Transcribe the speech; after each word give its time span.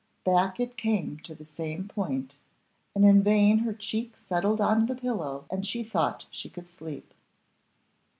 Back 0.23 0.59
it 0.59 0.77
came 0.77 1.19
to 1.19 1.35
the 1.35 1.45
same 1.45 1.87
point, 1.87 2.39
and 2.95 3.05
in 3.05 3.21
vain 3.21 3.59
her 3.59 3.71
cheek 3.71 4.17
settled 4.17 4.59
on 4.59 4.87
the 4.87 4.95
pillow 4.95 5.45
and 5.51 5.63
she 5.63 5.83
thought 5.83 6.25
she 6.31 6.49
could 6.49 6.65
sleep. 6.65 7.13